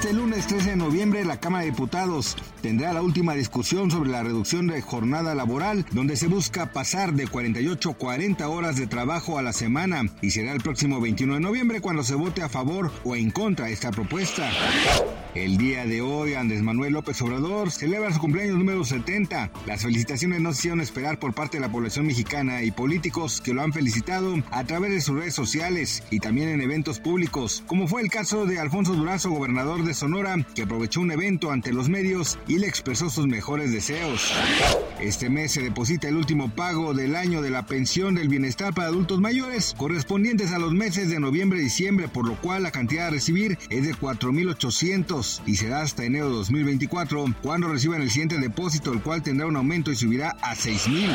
Este 0.00 0.14
lunes 0.14 0.46
13 0.46 0.70
de 0.70 0.76
noviembre 0.76 1.26
la 1.26 1.40
Cámara 1.40 1.62
de 1.62 1.72
Diputados 1.72 2.34
tendrá 2.62 2.94
la 2.94 3.02
última 3.02 3.34
discusión 3.34 3.90
sobre 3.90 4.08
la 4.08 4.22
reducción 4.22 4.66
de 4.66 4.80
jornada 4.80 5.34
laboral, 5.34 5.84
donde 5.90 6.16
se 6.16 6.26
busca 6.26 6.72
pasar 6.72 7.12
de 7.12 7.26
48 7.26 7.90
a 7.90 7.94
40 7.94 8.48
horas 8.48 8.76
de 8.76 8.86
trabajo 8.86 9.38
a 9.38 9.42
la 9.42 9.52
semana 9.52 10.04
y 10.22 10.30
será 10.30 10.52
el 10.52 10.62
próximo 10.62 11.02
21 11.02 11.34
de 11.34 11.40
noviembre 11.40 11.82
cuando 11.82 12.02
se 12.02 12.14
vote 12.14 12.40
a 12.40 12.48
favor 12.48 12.90
o 13.04 13.14
en 13.14 13.30
contra 13.30 13.66
de 13.66 13.74
esta 13.74 13.90
propuesta. 13.90 14.50
El 15.34 15.58
día 15.58 15.86
de 15.86 16.00
hoy, 16.00 16.34
Andrés 16.34 16.60
Manuel 16.62 16.94
López 16.94 17.20
Obrador 17.22 17.70
celebra 17.70 18.12
su 18.12 18.18
cumpleaños 18.18 18.56
número 18.56 18.84
70. 18.84 19.52
Las 19.64 19.82
felicitaciones 19.82 20.40
no 20.40 20.52
se 20.52 20.58
hicieron 20.58 20.80
esperar 20.80 21.20
por 21.20 21.34
parte 21.34 21.58
de 21.58 21.60
la 21.60 21.70
población 21.70 22.06
mexicana 22.06 22.62
y 22.64 22.72
políticos 22.72 23.40
que 23.40 23.54
lo 23.54 23.62
han 23.62 23.72
felicitado 23.72 24.34
a 24.50 24.64
través 24.64 24.90
de 24.90 25.00
sus 25.00 25.16
redes 25.16 25.34
sociales 25.34 26.02
y 26.10 26.18
también 26.18 26.48
en 26.48 26.60
eventos 26.60 26.98
públicos, 26.98 27.62
como 27.68 27.86
fue 27.86 28.02
el 28.02 28.10
caso 28.10 28.44
de 28.44 28.58
Alfonso 28.58 28.94
Durazo, 28.94 29.30
gobernador 29.30 29.84
de 29.84 29.89
Sonora, 29.94 30.36
que 30.54 30.62
aprovechó 30.62 31.00
un 31.00 31.10
evento 31.10 31.50
ante 31.50 31.72
los 31.72 31.88
medios 31.88 32.38
y 32.46 32.58
le 32.58 32.66
expresó 32.66 33.10
sus 33.10 33.26
mejores 33.26 33.72
deseos. 33.72 34.32
Este 35.00 35.30
mes 35.30 35.52
se 35.52 35.62
deposita 35.62 36.08
el 36.08 36.16
último 36.16 36.50
pago 36.50 36.92
del 36.94 37.16
año 37.16 37.40
de 37.42 37.50
la 37.50 37.66
pensión 37.66 38.14
del 38.14 38.28
bienestar 38.28 38.74
para 38.74 38.88
adultos 38.88 39.20
mayores, 39.20 39.74
correspondientes 39.76 40.52
a 40.52 40.58
los 40.58 40.72
meses 40.72 41.08
de 41.08 41.20
noviembre 41.20 41.60
y 41.60 41.64
diciembre, 41.64 42.08
por 42.08 42.26
lo 42.26 42.36
cual 42.36 42.62
la 42.62 42.70
cantidad 42.70 43.06
a 43.06 43.10
recibir 43.10 43.58
es 43.70 43.86
de 43.86 43.94
4.800 43.94 45.42
y 45.46 45.56
será 45.56 45.80
hasta 45.82 46.04
enero 46.04 46.28
de 46.28 46.36
2024 46.36 47.24
cuando 47.42 47.68
reciban 47.68 48.02
el 48.02 48.10
siguiente 48.10 48.38
depósito, 48.38 48.92
el 48.92 49.02
cual 49.02 49.22
tendrá 49.22 49.46
un 49.46 49.56
aumento 49.56 49.90
y 49.90 49.96
subirá 49.96 50.36
a 50.42 50.54
6.000. 50.54 51.10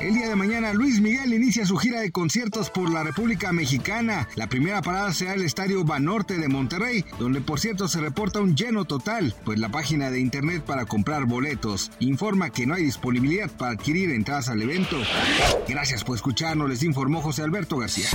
El 0.00 0.14
día 0.14 0.28
de 0.28 0.36
mañana, 0.36 0.74
Luis 0.74 1.00
Miguel 1.00 1.32
inicia 1.32 1.64
su 1.64 1.76
gira 1.76 2.00
de 2.00 2.10
conciertos 2.10 2.70
por 2.70 2.92
la 2.92 3.02
República 3.04 3.52
Mexicana. 3.52 4.28
La 4.34 4.48
primera 4.48 4.82
parada 4.82 5.12
será 5.12 5.34
el 5.34 5.42
Estadio 5.42 5.84
Banorte 5.84 6.36
de 6.36 6.48
Monterrey, 6.48 7.04
donde 7.18 7.40
por 7.40 7.60
cierto 7.60 7.88
se 7.88 8.00
reporta 8.04 8.40
un 8.40 8.54
lleno 8.54 8.84
total, 8.84 9.34
pues 9.44 9.58
la 9.58 9.70
página 9.70 10.10
de 10.10 10.20
internet 10.20 10.62
para 10.62 10.84
comprar 10.84 11.24
boletos 11.24 11.90
informa 12.00 12.50
que 12.50 12.66
no 12.66 12.74
hay 12.74 12.84
disponibilidad 12.84 13.50
para 13.50 13.72
adquirir 13.72 14.10
entradas 14.10 14.50
al 14.50 14.60
evento. 14.60 14.96
Gracias 15.66 16.04
por 16.04 16.16
escucharnos, 16.16 16.68
les 16.68 16.82
informó 16.82 17.22
José 17.22 17.42
Alberto 17.42 17.78
García. 17.78 18.08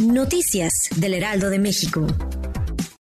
Noticias 0.00 0.90
del 0.96 1.14
Heraldo 1.14 1.50
de 1.50 1.58
México. 1.58 2.06